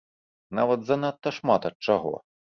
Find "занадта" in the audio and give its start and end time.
0.89-1.35